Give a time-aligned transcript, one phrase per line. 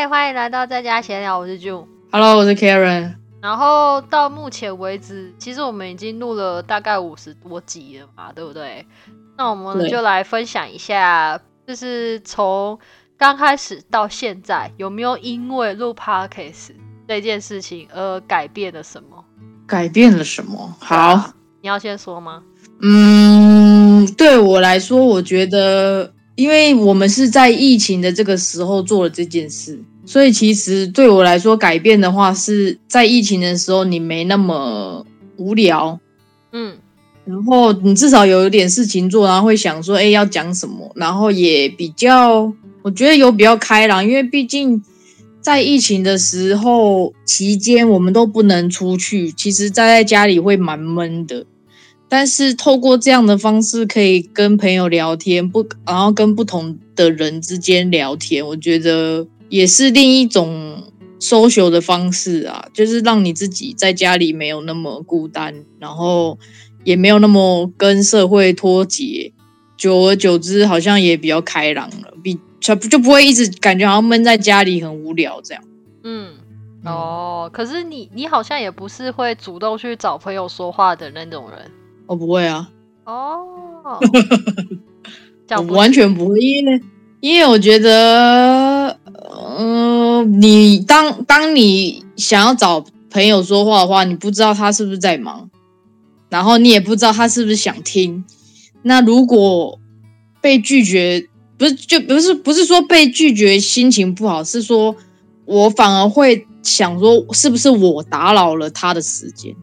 [0.00, 1.84] 嗨，欢迎来到在家闲聊，我是 June。
[2.12, 3.16] Hello，我是 Karen。
[3.42, 8.86] 然后到目前为止，其实我们已经录了大概五十多集了嘛，对不对？
[9.36, 12.78] 那我们对就来分享一下，就是从
[13.16, 16.70] 刚开始到现在，有没有因为录 Podcast
[17.08, 19.24] 这件事情而改变了什么？
[19.66, 20.76] 改变了什么？
[20.78, 22.44] 好，你要先说吗？
[22.80, 35.04] 嗯，对我来说，我觉得，因为我们是在疫情的这个时候做了这件事，所以其实对我来说，改变的话是在疫情的时候，你没那么
[35.36, 35.98] 无聊，
[36.52, 36.76] 嗯
[37.24, 44.80] 然后你至少有一点事情做，然后会想说，哎，要讲什么，然后也比较，我觉得有比较开朗，因为毕竟
[45.40, 51.44] 在疫情的时候期间，我们都不能出去，其实待在家里会蛮闷的。
[52.08, 60.82] 但是透过这样的方式，可以跟朋友聊天，不，然后跟不同的人之间聊天，我觉得也是另一种
[61.20, 66.38] social 的方式啊，就是让你自己在家里没有那么孤单，然后
[66.84, 69.32] 也没有那么跟社会脱节，
[69.76, 75.62] 久而久之，好像也比较开朗了，比就就不会一直感觉好像闷在家里很无聊这样。
[76.04, 76.32] 嗯。
[76.84, 81.70] 哦，可是你你好像也不是会主动去找朋友说话的那种人
[82.08, 82.68] 我不会啊，
[83.04, 83.44] 哦。
[85.56, 86.82] 我完全不会，因为
[87.20, 88.98] 因为我觉得，
[89.58, 95.48] 嗯、你当当你想要找朋友说话的话，你不知道他是不是在忙，
[96.28, 98.24] 然后你也不知道他是不是想听。
[98.82, 99.78] 那如果
[100.42, 104.94] 被拒绝，不是就不是不是说被拒绝心情不好，是说
[105.46, 109.56] 我反而会想说，是不是我打扰了他的时间？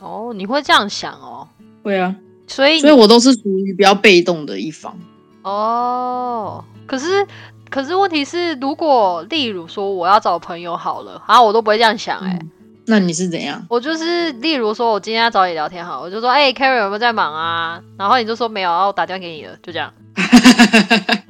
[0.00, 1.48] 嗯哦，你会这样想哦，
[1.82, 2.14] 会啊，
[2.46, 4.96] 所以所以我都是属于比较被动的一方。
[5.42, 7.26] 哦，可是
[7.70, 12.38] 可是问题是，如果例如说我要找朋友好了，啊，我都不会这样想哎、
[12.86, 13.64] 那你是怎样？
[13.68, 17.82] 我就是例如说我今天要找你聊天好，我就说哎、e n 有没有在忙啊？
[17.98, 19.92] 然后你就说没有，然后我打电话给你了，就这样。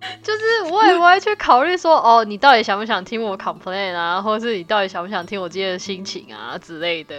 [0.22, 7.16] 就是我也不会去考虑说，哦，你到底想不想听我 complain 啊，或者是你到底想不想听我今天的心情啊之类的。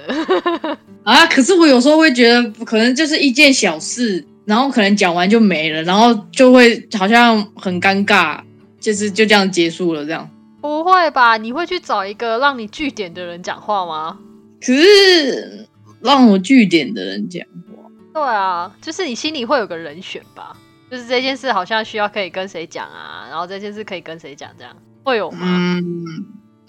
[1.04, 8.40] 啊，可是我有时候会觉得，可能就是一件小事，然后可能讲完就没了，然后就会好像很尴尬，
[8.80, 10.30] 就是就这样结束了这样。
[10.62, 11.36] 不会吧？
[11.38, 14.18] 你会去找一个让你据点的人讲话吗？
[14.62, 15.68] 可是
[16.02, 20.56] 让我据点的人讲话，对啊，就是你心里会有个人选吧？
[20.90, 25.40] 就是这件事好像需要可以跟谁讲啊，然后这件事可以跟谁讲，这样会有吗？
[25.42, 26.06] 嗯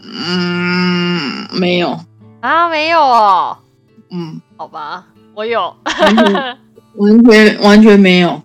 [0.03, 1.99] 嗯，没有，
[2.41, 3.59] 啊，没有哦，
[4.11, 5.75] 嗯，好吧，我有。
[5.85, 6.35] 完全
[6.97, 8.43] 完全完全没有，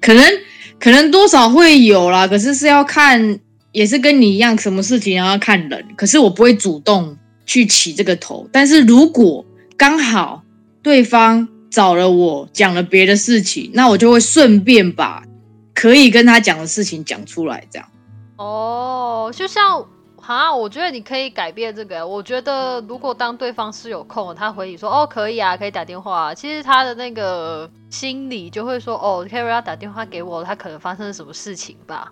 [0.00, 0.24] 可能
[0.78, 3.38] 可能多少会有啦，可是是要看，
[3.72, 5.84] 也是跟你一样，什么事情要看人。
[5.96, 9.44] 可是我不会主动去起这个头，但是如果
[9.76, 10.42] 刚好
[10.82, 15.22] 对方找了我讲了别的事情，那我就会顺便把
[15.72, 17.88] 可以跟他讲的事情讲出来，这样。
[18.36, 22.04] 哦，就像哈，我觉得你可以改变这个。
[22.04, 32.10] 我觉得如果当对方是有空，他回你说哦可以啊，可以打电话、啊，其实他的那个心里就会说哦 k a r y 要打电话给我，他可能发生了什么事情吧，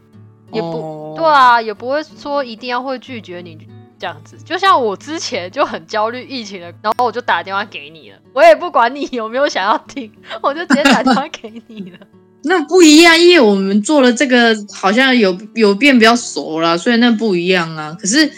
[0.53, 3.59] 也不、哦对啊，也不会说一定要会拒绝你。
[3.99, 10.11] 这样子，就像我之前就很焦虑疫情了，然后我就打电话给你了，我也不管你有没有想要听，
[10.43, 11.99] 我就直接打电话给你了。
[12.45, 17.97] 那不一样，因为我们做了这个，好像有有变比较熟了，所以那不一样啊。
[18.01, 18.31] 可是，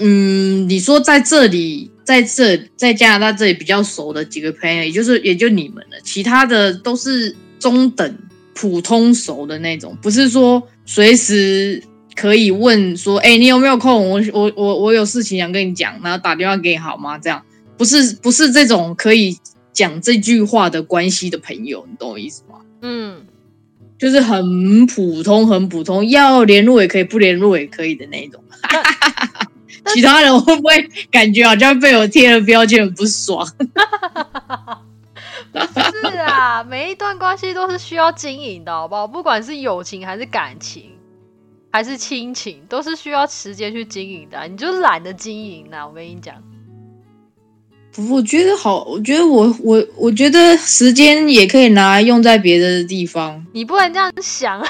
[0.00, 8.18] 嗯，你说在这里，在这在加拿大这里比较熟的几个朋友，也就是也就你们了，其他的都是中等、
[8.54, 11.82] 普通熟的那种，不是说随时
[12.14, 14.10] 可以问说，哎、你有没有空？
[14.10, 17.18] 我我我我有事情想跟你讲，然后打电话给你好吗？
[17.18, 17.42] 这样
[17.76, 19.38] 不是不是这种可以
[19.72, 22.58] 讲这句话的关系的朋友，你懂我意思吗？
[22.82, 23.22] 嗯，
[23.98, 28.42] 就是很普通、很普通，要联络也可以，不联络也可以的那种。
[29.94, 33.44] 其他人会不会感觉好像被我贴了标签，很不爽？
[35.52, 39.06] 是啊，每一段关系都是需要经营的，好不好？
[39.06, 40.91] 不管是友情还是感情，
[41.72, 46.34] 还是亲情，都是需要时间去经营的啊、你就懒得经营啦、我跟你讲，
[48.10, 53.44] 我觉得好，我觉得我我我觉得时间也可以拿来用在别的地方。
[53.52, 54.62] 你不能这样想。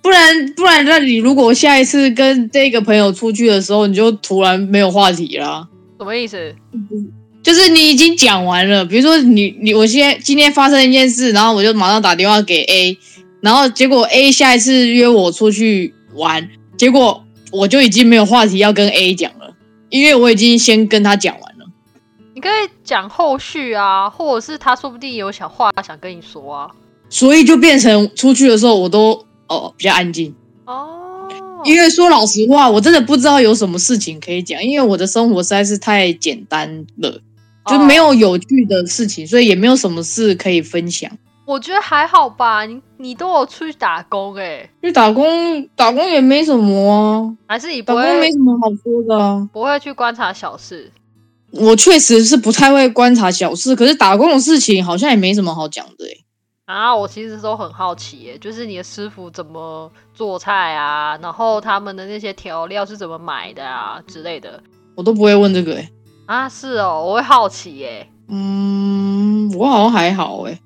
[0.00, 5.68] 不然不然，那你如果下一次跟这个朋友出去的时候，你就突然没有话题啦。
[5.98, 6.54] 什么意思？
[7.46, 12.98] 就是你已经讲完了，比如说你你我现在今天发生一件事，然后我就马上打电话给 A，
[13.40, 19.54] 然后结果 A 下一次约我出去玩，结果我就已经没有话题要跟 A 讲了，
[19.90, 21.66] 因为我已经先跟他讲完了。
[22.34, 26.68] 你可以讲后续啊，或者是他说不定有想话想跟你说啊。
[27.08, 30.34] 所以就变成出去的时候，我都哦比较安静，
[30.64, 31.28] 哦，
[31.64, 37.20] 因为说老实话，我真的不知道有什么事情可以讲，因为我的生活实在是太简单了，
[37.66, 41.10] 就没有有趣的事情，所以也没有什么事可以分享。
[41.44, 49.48] 我觉得还好吧，你你都有出去打工哎、去打工，打工也没什么啊，还是你打工没什么好说的啊。
[49.52, 50.90] 不会去观察小事？
[51.52, 56.24] 我确实是不太会观察小事，可是打工的事情好像也没什么好讲的欸
[56.64, 64.60] 啊，我其实都很好奇耶，就是你的师傅怎么做菜啊，然后他们的那些调料是怎么买的啊之类的
[64.96, 65.88] 我都不会问这个哎。
[66.26, 70.60] 啊，是哦，我会好奇耶，嗯，我好像还好哎。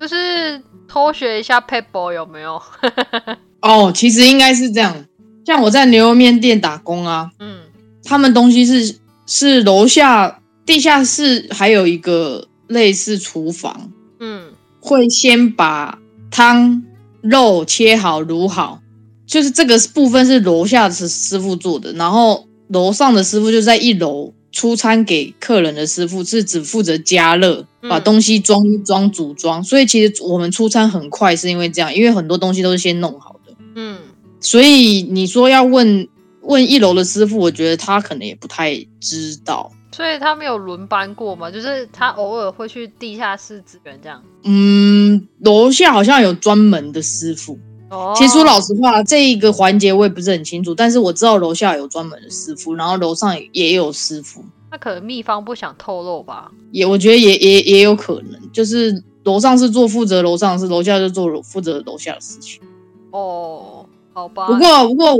[0.00, 2.60] 就是偷学一下 paper 有没有？
[3.62, 5.04] 哦，其实应该是这样，
[5.46, 7.60] 像我在牛肉面店打工啊，嗯。
[8.04, 14.52] 他们东西是是楼下地下室还有一个类似厨房，嗯。
[14.80, 15.98] 会先把
[16.30, 16.82] 汤
[17.20, 18.80] 肉切好卤好，
[19.24, 33.98] 就是这个部分是楼下的师傅做的，然后楼上的师傅就在一楼出餐给客人的师傅是只负责加热，嗯把东西装一装组装，所以其实我们出餐很快，是因为这样，因为很多东西都是先弄好的，嗯，
[34.38, 36.06] 所以你说要问
[36.42, 39.72] 问一楼的师傅，我觉得他可能也不太知道。
[39.94, 44.22] 所以他没有轮班过嘛，就是他偶尔会去地下室支援这样。
[44.42, 47.58] 嗯，楼下好像有专门的师傅。
[47.92, 56.50] 哦，其实说老实话，这一个环节我也不是很清楚，但是我知道楼下有专门的师傅，然后楼上也有师傅，那可能秘方不想透露吧。
[56.70, 62.62] 也我觉得也也也有可能，就是楼上是做负责楼上的事，楼下就做负责楼下的事情。
[63.10, 63.84] 哦，
[64.14, 64.46] 好吧。
[64.46, 65.18] 不过不过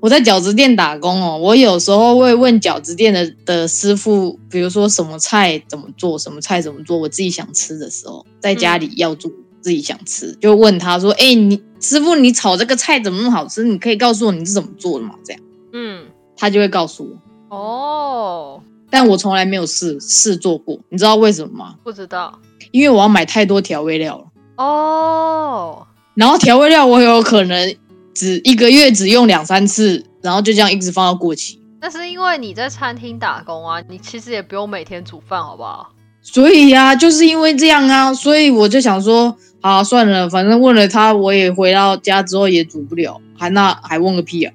[0.00, 9.30] 我在饺子店打工哦，我有时候会问饺子店的的师傅，比如说什么菜怎么做，什么菜怎么做，我自己想吃的时候，在家里要做。
[9.64, 13.64] 自己想吃，就问他说：“哎、你师傅，你炒这个菜怎么那么好吃？
[13.64, 16.04] 你可以告诉我你是怎么做的吗？”这样嗯，
[16.36, 17.02] 他就会告诉
[17.48, 17.56] 我。
[17.56, 21.76] 哦，但我从来没有试试做过，你知道为什么吗？
[21.82, 22.38] 不知道。
[22.72, 24.24] 因为我要买太多调味料了，
[24.62, 27.74] 哦，然后调味料我有可能
[28.12, 31.58] 只一个月只用两三次，然后就这样一直放到过期。
[31.80, 35.88] 那是因为你在餐厅打工啊，你其实也不用每天煮饭，好不好？
[36.22, 39.36] 所以呀、就是因为这样啊，所以我就想说，
[39.70, 44.52] 好算了，反正问了他，我也回到家之后也煮不了，还那还问个屁啊！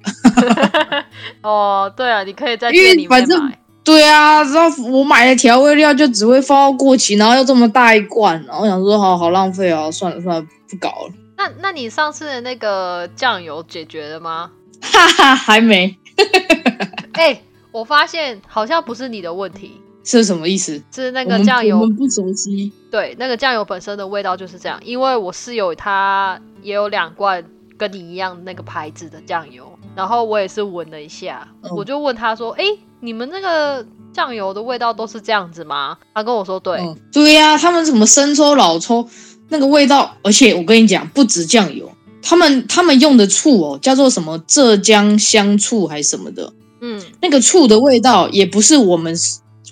[1.42, 3.58] 哦，对啊，你可以在店里面反正买。
[3.82, 14.50] 对啊，然后我买的调味料就只会放到过期，然后又这么大一罐，然后想说好好浪费啊，算了算了，不搞了，那那你上次的那个酱油解决了吗？
[14.80, 15.96] 哈哈，还没
[17.14, 17.40] 哎、
[17.72, 20.82] 我发现好像不是你的问题，是什么意思？
[20.94, 22.72] 是那个酱油们不熟悉。
[22.90, 24.80] 对，那个酱油本身的味道就是这样。
[24.84, 27.44] 因为我室友他也有两罐
[27.76, 32.64] 跟你一样那个牌子的酱油，然后我也是闻了一下，嗯我就问他说：“哎、
[33.00, 36.78] 你们那个酱油的味道都是这样子吗？”他跟我说：“对。
[36.80, 39.08] 嗯，对呀、他们什么生抽、老抽，
[39.48, 41.90] 那个味道，而且我跟你讲，不止酱油，
[42.22, 49.14] 他们他们用的醋哦，叫做什么浙江香醋还是什么的，嗯那个醋的味道也不是我们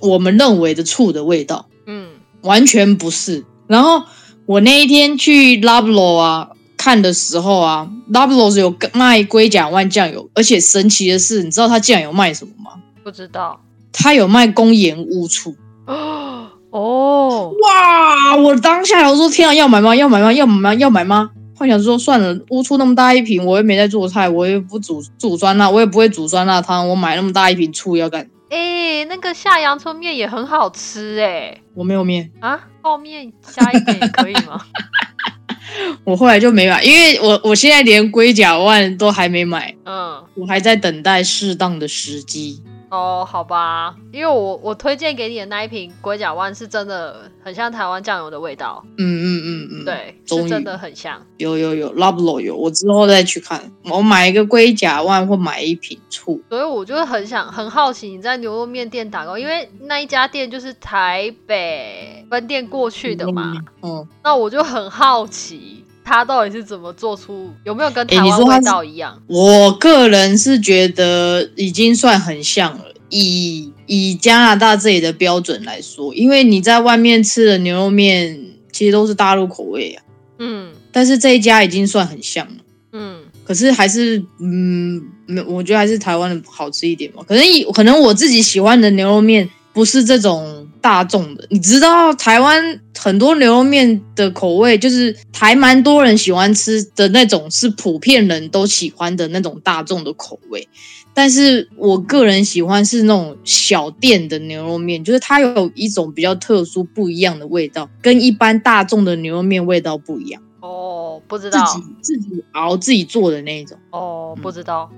[0.00, 2.08] 我们认为的醋的味道，嗯
[2.42, 3.44] 完全不是。
[3.66, 4.02] 然后
[4.46, 12.80] 我那一天去 Loblo 啊看的时候啊，Loblo 有卖龟甲万酱油，而且神奇的是，你知道他酱油卖什么吗？
[13.02, 13.60] 不知道。
[13.92, 15.56] 他有卖公盐乌醋。
[16.70, 18.36] 哦，哇！
[18.36, 19.96] 我当下我说天啊，要买吗？
[19.96, 20.32] 要买吗？
[20.32, 20.74] 要买吗？
[20.74, 21.30] 要买吗？
[21.56, 28.28] 幻想说算了，乌醋那么大一瓶，我又没在做菜，我也不煮煮酸辣，我也不会煮酸辣汤，我买那么大一瓶醋要干？
[28.50, 34.64] 哎、那个下洋葱面也很好吃哎、我没有面，啊，泡面加一点也可以吗？
[36.04, 42.62] 我后来就没买，因为我我现在连龟甲万都还没买，嗯，我还在等待适当的时机。
[42.90, 51.20] 哦，好吧，因为我我推荐给你的那一瓶龟甲湾是真的很像台湾酱油的味道，嗯嗯嗯嗯，，对，是真的很像。
[51.36, 56.40] 有有有 Loblo 有，我之后再去看，我买一个龟甲万或买一瓶醋。
[56.48, 63.52] 所以我就很想很好奇你在牛肉面店打工，因为那一家店就是台北分店过去的嘛，
[63.82, 69.20] 嗯，那我就很好奇它到底是怎么做出，有没有跟台湾味道一样？
[69.26, 72.84] 我个人是觉得已经算很像了。
[73.10, 78.38] 以以加拿大这里的标准来说，因为你在外面吃的牛肉面
[78.72, 80.02] 其实都是大陆口味啊，
[80.38, 82.54] 嗯，但是这一家已经算很像了。
[82.92, 87.22] 嗯，可是还是，嗯，没，我觉得还是台湾的好吃一点吧。
[87.28, 90.57] 可能以可能我自己喜欢的牛肉面不是这种
[90.88, 100.66] 大众的，你知道台湾很多牛肉面的口味，就是还蛮多人喜欢吃的那种，是普遍人都喜欢的那种大众的口味。
[101.12, 110.40] 但是我个人喜欢是那种小店的牛肉面，就是它有一种比较特殊不一样的味道，跟一般大众的牛肉面味道不一样。
[110.62, 113.76] 哦，不知道自，己自己熬自己做的那一种。
[113.90, 114.90] 哦，不知道，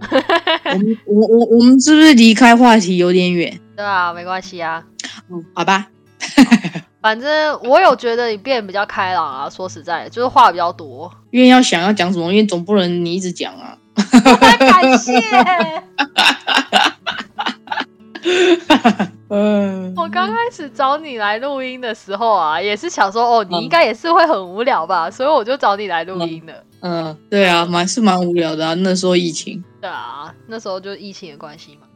[0.73, 3.59] 我们我我我们是不是离开话题有点远？
[3.77, 4.85] 对啊，没关系啊，
[5.31, 5.87] 嗯，好吧，
[7.01, 11.11] 反正我有觉得你变得比较开朗啊，说实在的，就是话比较多。
[11.31, 13.77] 因为要想要讲什么，因为总不能你一直讲啊。
[14.59, 15.21] 感谢。
[19.29, 26.65] 嗯， 我刚开始找你来录音的时候啊，也是想说，哦，你应该也是会很无聊吧，所以我就找你来录音的。
[26.81, 28.75] 嗯，对啊，蛮是蛮无聊的啊。
[28.75, 31.87] 那时候疫情，对啊，那时候就疫情的关系嘛。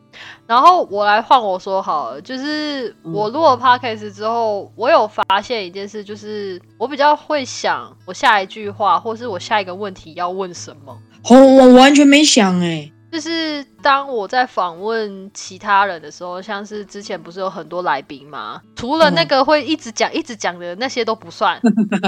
[0.46, 10.98] 然后我来换我说好了，就是我录了 podcast 之后，我有发现一件事，就是我比较会想我下一句话，或是我下一个问题要问什么。
[11.30, 18.60] 哦，我完全没想哎、就是当我在访问其他人的时候，像是之前不是有很多来宾吗？
[18.76, 21.58] 除了那个会一直讲、一直讲的那些都不算。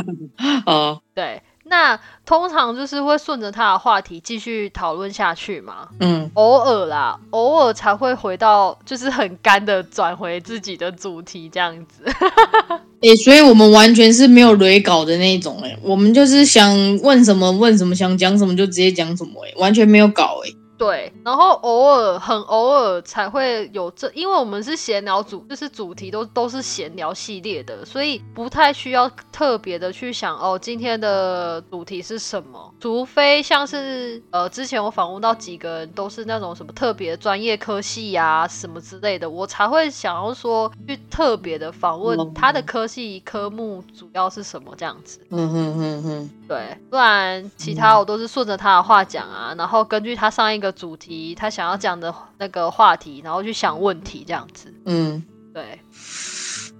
[0.66, 5.88] 哦，对，那通常就是会顺着他的话题继续讨论下去嘛。
[6.00, 12.04] 嗯，偶尔啦，偶尔才会回到就是很干的转回自己的主题这样子。
[13.02, 45.20] 哎、所以我们完全是没有雷稿的那种哎、我们就是想问什么问什么，想讲什么就直接讲什么哎、完全没有稿哎、对，然后偶尔很偶尔才会有这，因为我们是闲聊主，就是主题都都是闲聊系列的，所以不太需要特别的去想哦，今天的主题是什么，除非像是呃之前我访问到几个人都是那种什么特别专业科系呀、什么之类的，我才会想要说去特别的访问哦他的科系科目主要是什么这样子。
[45.30, 54.72] 嗯哼哼哼，对，不然其他我都是顺着他的话讲啊，然后根据他上一个主题，他想要讲的那个话题，然后去想问题这样子。
[54.84, 55.22] 嗯。
[55.54, 55.80] 对，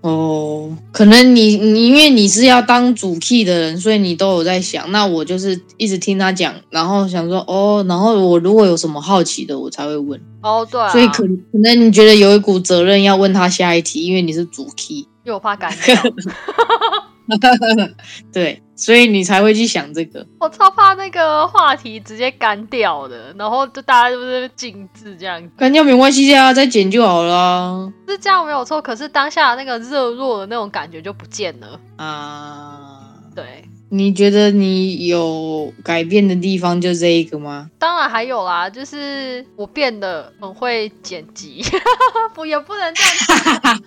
[0.02, 4.92] 哦，可能你你因为你是要当主 key 的人，所以你都有在想。
[4.92, 10.20] 那我就是一直听他讲，然后想说哦，然后我如果有什么好奇的，我才会问。
[10.42, 15.96] 哦对、啊，所以可可能你觉得有一股责任要问他下一题，因为你是主 key，因为我怕干掉，
[18.32, 20.26] 对，所以你才会去想这个。
[20.38, 28.80] 我超怕那个话题直接干掉的，然后就大家就是静置这样子，干掉没关系啊，再剪就好了啊是这样没有错。
[28.80, 31.80] 可是当下那个热络的那种感觉就不见了。
[31.96, 32.92] 啊。
[33.34, 37.70] 对，你觉得你有改变的地方就这一个吗？
[37.78, 41.62] 当然还有啦，就是我变得很会剪辑，
[42.34, 43.12] 不也不能这样
[43.60, 43.82] 讲。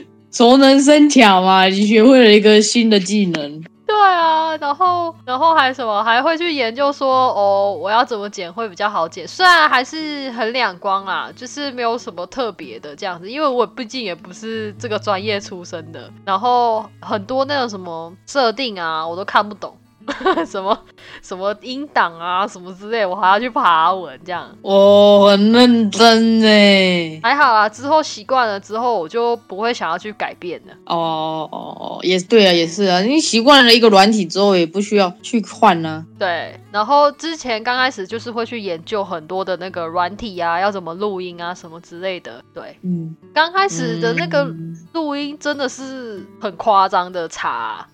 [0.30, 3.62] 熟能生巧嘛，你学会了一个新的技能。
[3.84, 9.26] 对啊，然后然后还什么，还会去研究说，哦，我要怎么剪会比较好剪。
[9.26, 19.76] 虽然还是很两光啦，就是没有什么特别的这样子，因为我毕竟也不是这个专业出身的，然后很多那种什么设定啊，我都看不懂。
[20.46, 20.78] 什么
[21.22, 24.48] 什么音档啊，什么之类，我还要去爬文这样。
[24.62, 27.20] 我，很认真呢。
[27.22, 30.74] 还好啊，之后习惯了之后，我就不会想要去改变了。
[30.86, 33.00] 哦哦哦，也对啊，也是啊。
[33.02, 36.04] 你习惯了一个软体之后，也不需要去换啊。
[36.18, 42.42] 对，然后之前刚开始就是会去研究很多的那个软体啊，要怎么录音啊，什么之类的。
[42.52, 47.88] 对，嗯，刚开始的那个嗯录音真的是很夸张的差啊、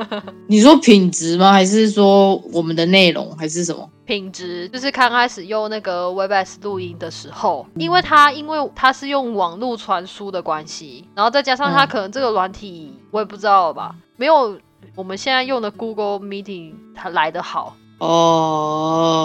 [0.46, 1.52] 你说品质吗？
[1.52, 3.88] 还是说我们的内容，还是什么？
[4.04, 14.58] 品质，就是刚开始用那个 WebEx 录音的时候，因为它因为它是用网络传输的关系，然后再加上它嗯可能这个软体我也不知道吧，没有
[14.94, 17.74] 我们现在用的 Google Meeting 它来的好。
[18.00, 19.16] 哦，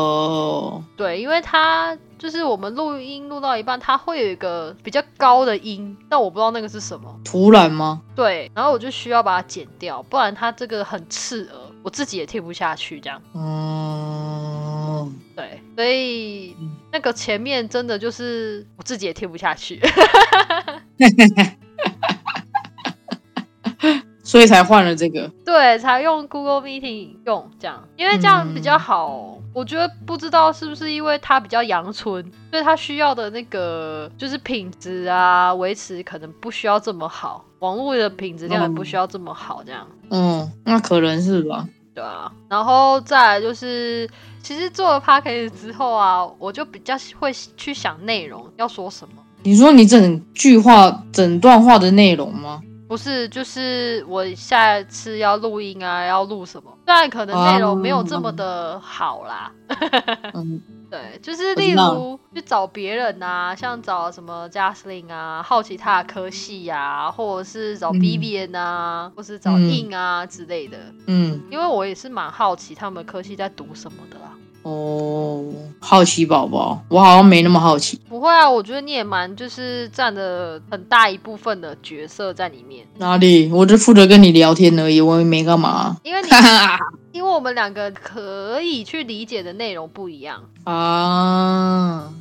[0.96, 7.20] 对，因为它就是我们录音录到一半，它会有一个比较高的音，但我不知道那个是什么。
[7.24, 8.02] 突然吗？
[8.14, 13.00] 对，然后我就需要把它剪掉，不然它这个很刺耳，我自己也听不下去。
[13.00, 16.58] 这样，嗯，对，所以
[16.92, 19.80] 那个前面真的就是我自己也听不下去。
[24.30, 25.28] 所以才换了这个。
[25.44, 29.40] 对，才用 Google Meeting 用这样，因为这样比较好。
[29.56, 39.88] 我觉得不知道是不是因为它比较阳春，所以它需要的那个就是品质啊维持可能不需要这么好，网络的品质量也不需要这么好，这样。
[40.12, 41.68] 嗯，那可能是吧。
[41.96, 44.08] 对啊，然后再来就是，
[44.44, 49.16] 其实做了 p a c k a g e 之后啊，我就比较会去想内容要说什么。
[49.42, 52.62] 你说你整句话、整段话的内容吗？
[52.90, 56.76] 不是，就是我下次要录音啊，要录什么？
[56.88, 59.52] 虽然可能内容没有这么的好啦。
[60.34, 70.78] 嗯，对，就是例如去找别人啊，像找什么 Jaslyn 啊，好奇他的科系呀，或者是找 Vivian 啊，或是找 In 啊之类的。
[71.06, 74.32] 嗯，因为我也是蛮好奇他们科系在读什么的啦。
[75.40, 78.00] 哦，好奇宝宝，我好像没那么好奇。
[78.10, 82.86] 不会啊，我觉得你也蛮就是占了很大一部分的角色在里面。
[82.98, 83.50] 哪里？
[83.52, 85.98] 我就负责跟你聊天而已，我也没干嘛。
[86.04, 86.30] 因为你，
[87.20, 92.12] 因为我们两个可以去理解的内容不一样啊。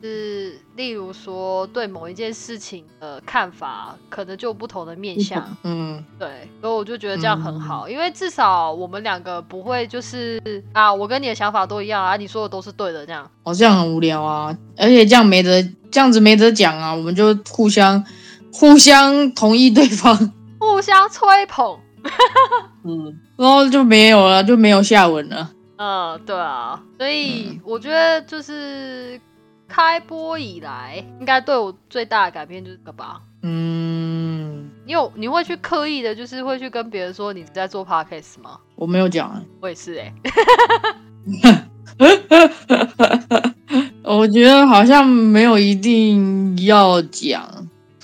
[0.00, 5.44] 是，例如说对某一件事情的看法，可能就有不同的面向。
[5.64, 10.40] 嗯，对，所以我就觉得这样很好，因为至少我们两个不会就是
[10.72, 13.28] 啊，我跟你的想法都一样啊，你说的都是对的这样。
[13.42, 18.04] 哦，这样很无聊啊，而且这样没得这样子没得讲啊，我们就互相
[18.52, 20.16] 互相同意对方，
[20.60, 21.76] 互相吹捧。
[22.84, 25.50] 嗯，然后就没有了，就没有下文了。
[25.76, 29.20] 嗯，对啊，所以我觉得就是。
[29.68, 33.20] 开播以来，应该对我最大的改变就是这个吧。
[33.42, 38.58] 嗯，你有你会去刻意的，就是会去跟别人说你在做 podcast 吗？
[38.74, 40.12] 我没有讲，我也是哎。
[44.02, 47.57] 我觉得好像没有一定要讲。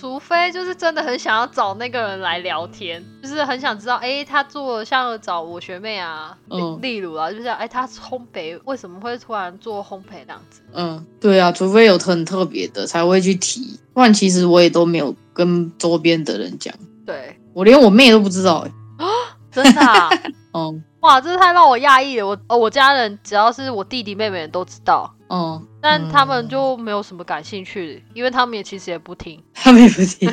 [0.04, 10.60] 除非就是真的很想要找那个人来聊天，就是很想知道，哎，他做像找我学妹啊，嗯，例如啊，就是哎，他烘焙为什么会突然做烘焙这样子？
[10.74, 16.74] 嗯，对啊，除非有很特别的才会去提，不然其实我也都没有跟周边的人讲。
[17.06, 18.58] 对，我连我妹都不知道，
[18.98, 19.06] 哎，
[19.50, 20.10] 真的啊？
[20.52, 22.26] 嗯，哇，这太让我讶异了。
[22.26, 25.10] 我哦，我家人只要是我弟弟妹妹都知道。
[25.30, 30.32] 嗯，但他们就没有什么感兴趣，因为他们也其实也不听， 他们也不听，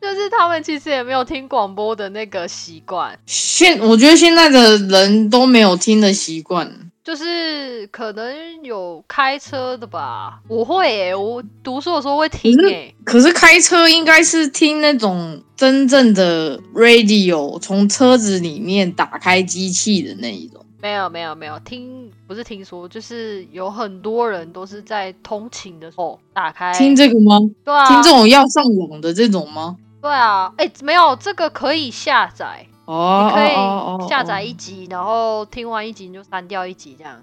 [0.00, 3.18] 就是他们其实也没有听广播的那个习惯。
[3.26, 6.72] 现我觉得现在的人都没有听的习惯，
[7.02, 10.38] 就是可能有开车的吧。
[10.46, 12.94] 我会，我读书的时候会听诶。
[13.02, 20.64] 可是开车应该是听那种真正的 radio，从车子里面打开机器的那一种。
[20.80, 27.36] 没有没有没有听，不是听说，就是有很多人都是在通勤的时候打开听这个吗？
[27.64, 29.76] 对啊，听这种要上网的这种吗？
[30.00, 37.16] 对啊，哎，没有这个可以下载哦，你可以下载一集，然后听完一集你就删掉一集这样，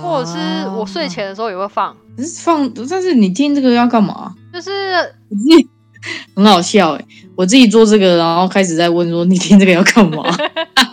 [0.00, 1.94] 或者是我睡前的时候也会放，
[2.42, 4.34] 放，但是你听这个要干嘛？
[4.50, 5.14] 就是
[6.34, 7.04] 很好笑哎，
[7.36, 10.24] 我自己做这个，然后开始在问说你听这个要干嘛？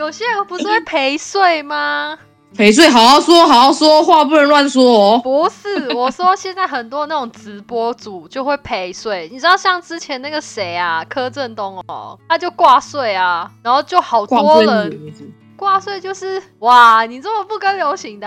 [0.00, 2.18] 有些人不是会陪睡吗？
[2.56, 5.20] 陪睡，好好说，好好说话，不能乱说哦。
[5.22, 15.12] 不是，我说现在很多那种直播主就会陪睡，你知道像之前那个谁啊，柯震东哦，他就挂睡啊，然后就好多人
[15.54, 18.26] 挂睡，就是哇，你这么不跟流行的？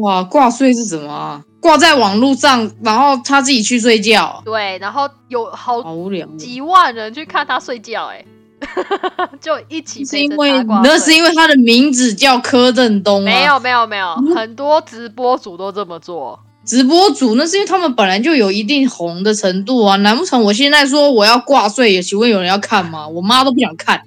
[0.00, 1.44] 哇，挂睡是什么？
[1.60, 4.40] 挂在网络上，然后他自己去睡觉。
[4.42, 8.24] 对，然后有好好无聊，几万人去看他睡觉，哎。
[9.40, 16.38] 就一起是因为那是因为他的名字叫柯震东没有没有没有，很多直播主都这么做。
[16.64, 23.08] 直播主那是因为他们本来就有一定红的程度啊，难不成我现在说我要挂税，请问有人要看吗？
[23.08, 24.00] 我妈都不想看，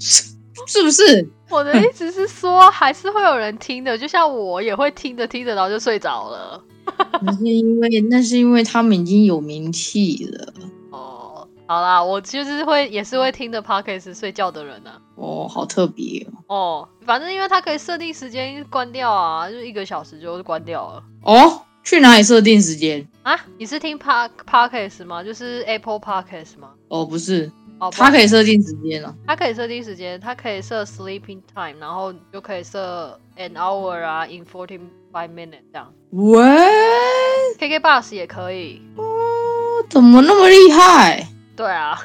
[0.00, 1.28] 是不是？
[1.50, 6.60] 我的意思是说，还是会有人听的，就像我也会听着听着然后就睡着了。
[7.22, 10.52] 那是因为那是因为他们已经有名气了。
[11.66, 14.90] 好啦，我就是会也是会听着 podcast 睡觉的人呢。
[15.16, 16.86] 哦，好特别哦。
[17.06, 21.02] 反正因为它可以设定时间关掉啊，就一个小时就关掉了。
[21.24, 23.38] 哦，去哪里设定时间啊？
[23.58, 25.22] 你是听 par podcast 吗？
[25.24, 26.70] 就是 Apple podcast 吗？
[26.88, 29.14] 哦，不是，哦，它可以设定时间啊。
[29.26, 34.78] 它可以设定时间，它可以设 sleeping time，然后就可以设 an hour 啊，in forty
[35.12, 35.92] five minutes 这样。
[36.10, 36.38] 喂
[37.58, 38.82] ，KK bus 也可以。
[38.96, 39.04] 哦，
[39.88, 41.26] 怎么那么厉害？
[41.56, 41.98] 对啊，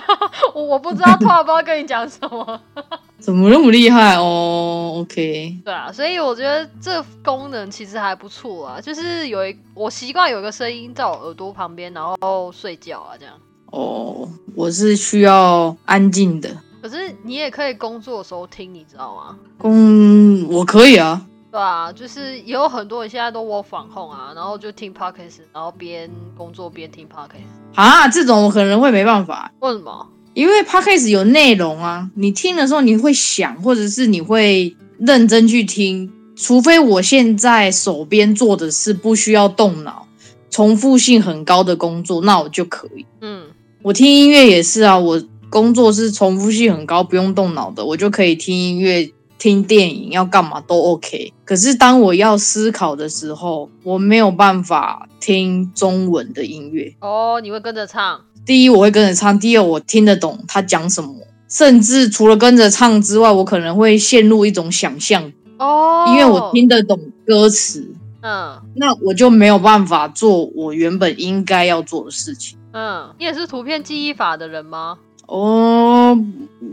[0.54, 2.60] 我我不知道，突然不知道跟你讲什么，
[3.20, 13.34] 怎么那么厉害哦？OK，对啊，所以我觉得这功能其实还不错啊，就是有一我习惯有一个声音在我耳朵旁边，然后睡觉啊，这样。
[13.72, 16.48] 哦，我是需要安静的。
[16.80, 19.36] 可是你也可以工作的时候听，你知道吗？
[19.58, 21.20] 工我可以啊，
[21.56, 27.48] 对啊，就是也有很多人现在都 work from home 啊，然后就听 podcast，然后边工作边听 podcast。
[27.74, 30.06] 啊，这种我可能会没办法，为什么？
[30.34, 40.06] 因为 podcast 有内容啊，你听的时候你会想，或者是你会认真去听，除非我现在手边做的是不需要动脑、
[40.50, 43.06] 重复性很高的工作，那我就可以。
[43.22, 43.46] 嗯，
[43.80, 51.32] 我听音乐也是啊，我工作是重复性很高，不用动脑的，我就可以听音乐、听电影，要干嘛都 OK。
[51.44, 56.94] 可是当我要思考的时候，我没有办法听中文的音乐。
[57.00, 58.20] 哦，你会跟着唱？
[58.44, 61.14] 第一，我会跟着唱；第二，我听得懂他讲什么，
[61.48, 72.56] 甚至除了跟着唱之外，我可能会陷入一种想象，哦，因为我听得懂歌词，嗯那我就没有办法做我原本应该要做的事情。
[72.72, 74.98] 嗯，你也是图片记忆法的人吗？
[75.26, 76.16] 哦，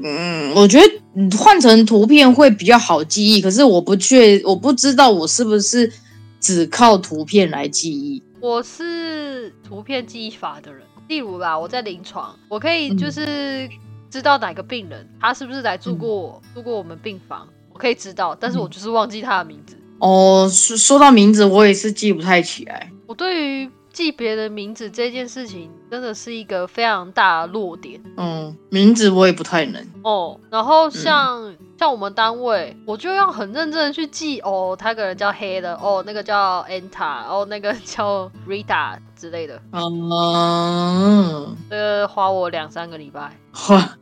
[0.03, 0.85] 嗯，我觉得
[1.15, 5.91] 嗯换成图片会比较好记忆，可是我不确，我不知道我是不是
[6.39, 8.21] 只靠图片来记忆。
[8.39, 13.67] 我是图片记忆法的人，例如啦，我在临床，我可以就是
[14.09, 19.75] 知道哪个病人他是不是来住过、住过我们病房，我可以知道，但是我就是忘记他的名字。
[19.99, 22.91] 哦，说说到名字，我也是记不太起来。
[23.07, 29.81] 我对于记别人名字这件事情，真的是一个非常大的弱点嗯，名字我也不太能。
[30.03, 30.37] 哦。
[30.49, 43.37] 然后像、像我们单位，我就要很认真的去记哦，他个人叫黑的，哦，那个叫 Anta， 哦，那个叫 Rita 之类的，嗯，这个花我两三个礼拜。
[43.69, 43.97] 哇，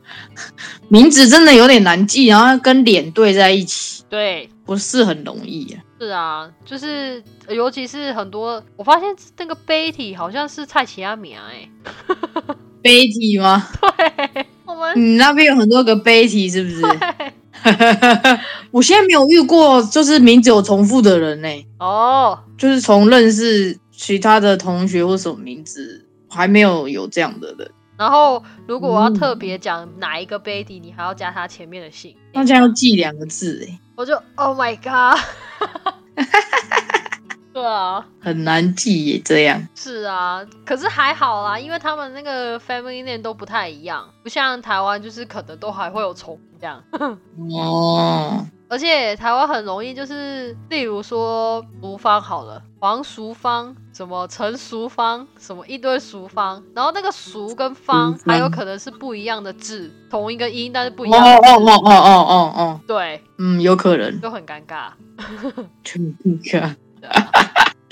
[0.88, 5.84] 名字真的有点难记，然后跟脸对在一起，对，不是很容易啊。
[6.00, 11.68] 是啊，就是呃尤其是很多，我发现那个 Betty 好像是蔡奇亚米啊，哎，
[12.82, 13.68] Betty 吗？
[14.34, 16.82] 对，我们你那边有很多个 Betty 是不是？
[18.72, 27.70] 我现在没有遇过就是名字有重复的人呢、哦，就是从认识其他的同学或什么名字，还没有有这样的人。
[27.96, 29.14] 然后如果我要嗯。
[29.14, 35.20] 特别讲哪一个 Betty，你还要加他前面的姓，那这样要记两个字哎、我就 Oh my God，
[37.62, 39.22] 对啊，很难记耶。
[39.24, 46.82] 这样是啊，可是还好啦，因为他们那个 family name 都不太一样，不像台湾就是可能都还会有重这样。
[47.56, 64.20] 哦，而且台湾很容易就是，例如说淑芳好了，黄淑芳，什么陈淑芳，什么一堆淑芳，然后那个淑跟芳淑芳还有可能是不一样的字，同一个音但是不哦一样的字，哦哦哦哦哦哦，对，嗯，有可能。
[64.20, 64.88] 就很尴尬。
[65.84, 67.41] 对啊对啊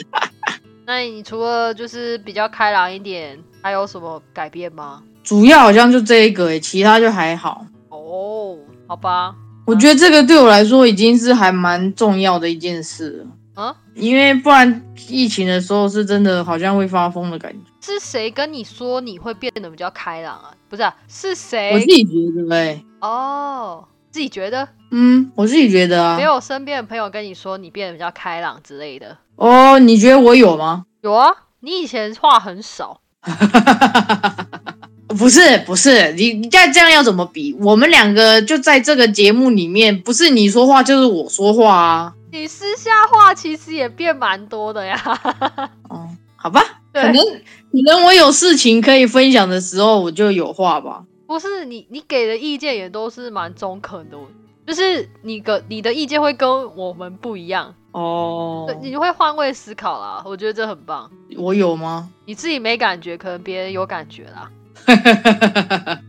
[0.86, 5.02] 那你除了就是比较开朗一点，还有什么改变吗？
[5.22, 7.64] 主要好像就这一个诶，其他就还好。
[7.90, 9.34] 哦，好吧，
[9.66, 17.58] 我觉得这个对我来说已经是还蛮重要的一件事了，啊，因为不然疫情的时候是真的好像会发疯的感觉。
[17.82, 20.50] 是谁跟你说你会变得比较开朗啊？
[20.68, 21.86] 不是、啊，是谁我自？
[21.86, 24.68] 己觉得诶，哦，自己觉得。
[24.90, 26.22] 嗯，我自己觉得啊没。
[26.24, 29.16] 有身边的朋友跟你说你变得比较开朗之类的？
[29.36, 30.84] 哦，你觉得我有吗？
[31.02, 33.00] 有啊，你以前话很少，
[35.08, 37.56] 不是不是，你你这样这样要怎么比？
[37.60, 42.14] 我们两个就在这个节目里面，不是你说话就是我说话啊。
[42.32, 45.00] 你私下话其实也变蛮多的呀。
[45.88, 46.60] 哦，好吧，
[46.92, 51.04] 可能，可能我有事情可以分享的时候，我就有话吧。
[51.30, 54.18] 不是你你给的意见也都是蛮中肯的，
[54.66, 61.08] 就是你个你的意见会跟我们不一样，哦对，，你会换位思考啦，我觉得这很棒。
[61.36, 62.10] 我有吗？
[62.26, 64.50] 你自己没感觉，可能别人有感觉啦。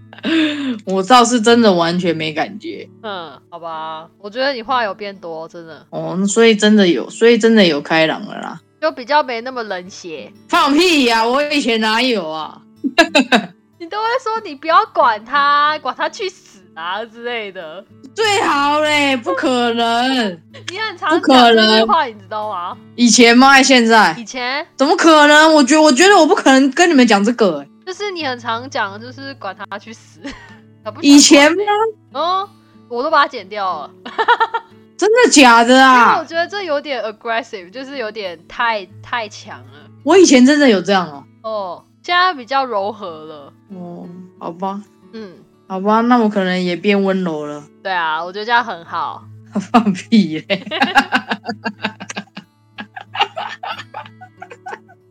[0.88, 8.60] 我倒是真的完全没感觉嗯，好吧，我觉得你话有变多，真的哦，那所以真的有，所以真的有开朗了啦。
[8.82, 10.34] 就比较没那么冷血。
[10.48, 12.60] 放屁呀、我以前哪有啊？
[13.82, 17.84] 你都会说你不要管他，管他去死啊之类的。
[18.14, 20.40] 最好嘞，不可能。
[20.70, 22.78] 你很常讲这句话，你知道吗？
[22.96, 23.50] 以前吗？
[23.50, 24.16] 还现在？
[24.20, 25.52] 以前怎么可能？
[25.56, 27.68] 我觉我觉得我不可能跟你们讲这个、欸。
[27.84, 30.20] 就是你很常讲，就是管他去死。
[31.02, 31.58] 以前吗？
[32.14, 32.48] 嗯，
[32.88, 33.90] 我都把它剪掉了，
[34.96, 36.24] 真的假的啊因为我啊？
[36.24, 39.90] 觉得这有点 aggressive，就是有点太太强了。
[40.04, 41.24] 我以前真的有这样哦。
[41.42, 43.52] 哦，现在比较柔和了。
[43.74, 44.08] 哦，
[44.40, 44.82] 好吧，
[45.14, 45.34] 嗯，
[45.68, 47.64] 好吧，那我可能也变温柔了。
[47.82, 49.24] 对啊，我觉得这样很好。
[49.72, 50.66] 放屁嘞！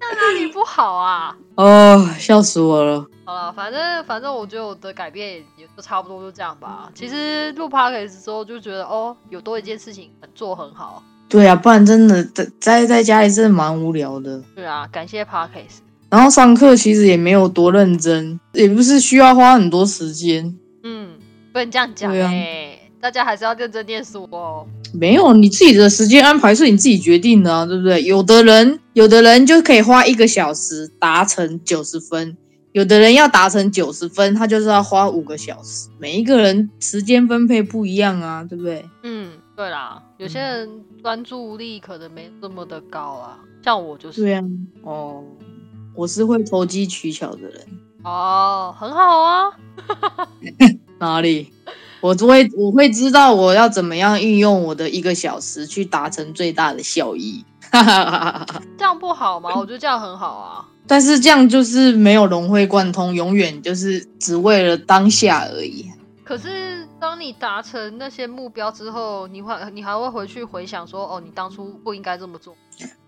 [0.00, 1.36] 哪里不好啊？
[1.56, 3.06] 哦，笑死我了。
[3.24, 6.90] 好了，反正反正我觉得我的改变也就差不多就这样吧。
[6.94, 11.02] 其实录 podcast 之后就觉得哦，有多一件事情做很好。
[11.28, 14.42] 对啊，不然真的在在在家里真的蛮无聊的。
[14.54, 15.80] 对啊，感谢 podcast。
[16.10, 20.56] 然后上课其实也没有多认真，也不是需要花很多时间。
[20.82, 21.10] 嗯，
[21.52, 24.66] 不能这样讲对啊哎、大家还是要认真念书哦。
[24.92, 28.02] 没有，你自己的时间安排是你自己决定的啊，对不对？
[28.02, 32.36] 有的人，有的人就可以花一个小时达成九十分，
[32.72, 35.88] 有的人要达成九十分，他就是要花五个小时。
[36.00, 38.84] 每一个人时间分配不一样啊，对不对？
[39.04, 40.68] 嗯，对啦，有些人
[41.00, 44.22] 专注力可能没这么的高啊，像我就是。
[44.22, 44.42] 对啊，
[44.82, 45.22] 哦，
[45.94, 47.66] 我是会投机取巧的人，
[48.04, 49.50] 哦，很好啊。
[50.98, 51.52] 哪里？
[52.00, 57.44] 我就会我会知道我要怎么样运用我的一个小时去达成最大的效益。
[57.70, 59.50] 这样不好吗？
[59.54, 60.66] 我觉得这样很好啊。
[60.86, 65.90] 但是这样就是没有融会贯通，永远就是只为了当下而已。
[66.24, 72.56] 可是当你达成那些目标之后，你会你还会回去回想说，哦，你当初不应该这么做。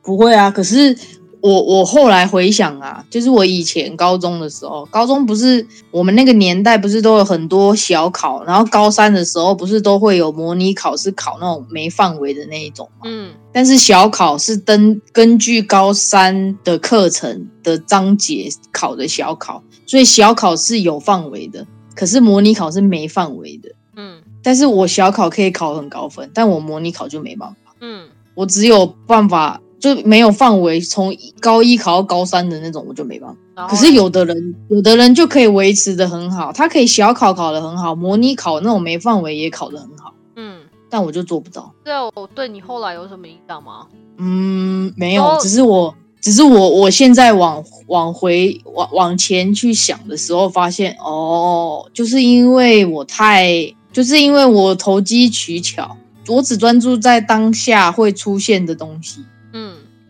[0.02, 0.96] 不会啊，可是
[1.42, 13.02] 我我后来回想啊，就是我以前高中的时候，高中不是我们那个年代不是都有很多小考，然后高三的时候不是都会有模拟考试考那种没范围的那一种嘛？
[13.04, 23.68] 嗯但是小考是根根据高三的课程的章节考的小考，所以小考是有范围的，可是模拟考是没范围的。
[23.96, 33.66] 嗯但是我小考可以考很高分，但我模拟考就没办法，嗯我只有办法就没有范围，从高一考到高三的那种我就没办法。
[33.66, 41.74] 可是有的人，有的人就可以维持的很好，他可以小考考的很好，模拟考那种没范围也考得很好，嗯，但我就做不到。
[41.82, 43.84] 对，我对你后来有什么影响吗？
[44.18, 55.96] 嗯，没有哦，只是我，只是我，我现在往往回往往前去想的时候，发现哦，就是因为我太，就是因为我投机取巧，
[56.28, 59.26] 我只专注在当下会出现的东西，嗯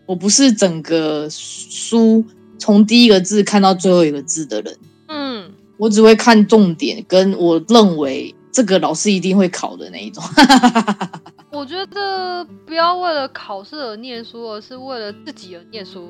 [0.05, 2.23] 我不是整个书
[2.59, 10.23] 从第一个字看到最后一个字的人，嗯，我只会看重点，跟我认为这个老师一定会考的那一种。
[11.51, 16.09] 我觉得不要为了考试而念书，而是为了自己而念书。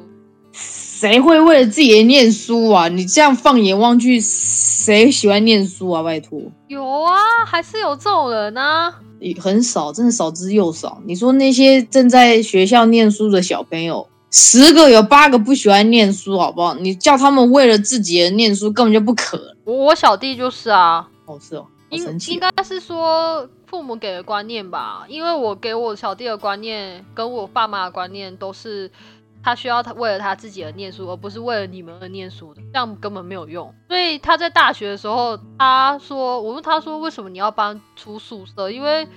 [0.54, 2.88] 谁会为了自己的念书啊？
[2.88, 6.02] 你这样放眼望去，谁喜欢念书啊？
[6.04, 7.14] 拜托，有啊，
[7.46, 8.94] 还是有这种人啊。
[9.24, 11.02] 也很少，真的少之又少。
[11.06, 16.74] 你说那些正在学校念书的小朋友，十个有八个不喜欢念书，好不好？
[16.76, 19.48] 你叫他们为了自己而念书，根本就不可能。
[19.64, 22.40] 我我小弟就是啊，哦，是哦，好应应。
[22.40, 28.92] 该是说父母给的观念吧，因为我给我小弟的观念跟我爸妈的观念都是，
[29.44, 33.74] 他需要他为了他自己而念书，而不是为了你们而念书的，这样根本没有用。
[33.88, 38.72] 所以他在大学的时候，他说，我问他说，为什么你要搬出宿舍？
[38.72, 39.08] 因为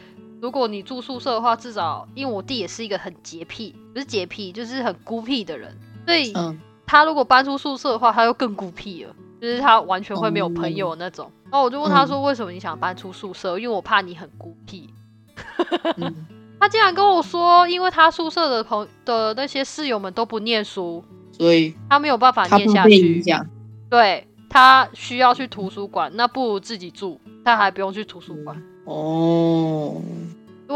[0.41, 11.31] 如果你住宿舍的话，至少因为我弟也是一个很洁癖，不是洁癖，就是很孤僻的人，所以嗯，他如果搬出宿舍的话，他又更孤僻了，就是他完全会没有朋友那种。
[11.45, 14.93] 然后我就问他说：“为什么你想搬出宿舍？”因为我怕你很孤僻。
[15.97, 16.27] 嗯
[16.59, 23.23] 他竟然跟我说，因为他宿舍的朋的那些室友们都不念书，所以他没有办法念下去。
[23.23, 23.47] 响。
[23.89, 28.61] 对他需要去图书馆，那不如自己住，他还不用去图书馆。
[28.85, 30.01] 哦，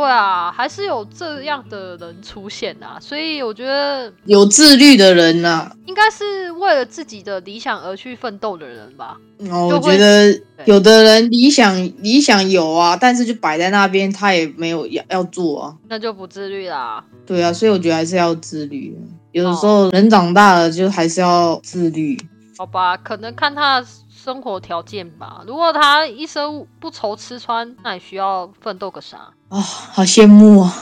[0.01, 9.19] 对啊，还是有这样的人出现啊，所以我觉得有自律的人呐、应该是为了自己的理想而去奋斗的人吧。
[9.51, 15.77] 哦，我觉得有的人理想理想有啊，但是就摆在那边，他也没有要要做啊。
[15.89, 17.05] 那就不自律啦。
[17.27, 18.97] 对啊，所以我觉得还是要自律。
[19.33, 22.19] 有的时候人长大了，就还是要自律。
[22.57, 25.43] 好吧，可能看他的生活条件吧。
[25.47, 29.29] 如果他一生不愁吃穿，那你需要奋斗个啥？
[29.51, 30.73] 啊、好羡慕啊！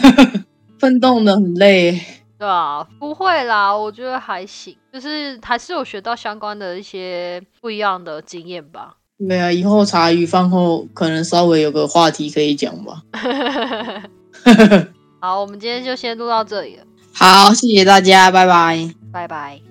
[0.78, 2.00] 奋斗的很累。
[2.38, 8.96] 对啊，不会啦，我觉得还行，就是还是有学到相关的一些不一样的经验吧。
[9.18, 13.02] 对啊，以后茶余饭后可能稍微有个话题可以讲吧。
[15.18, 18.90] 好，我们今天就先录到这里了，好，谢谢大家，拜拜。
[19.10, 19.65] 拜拜。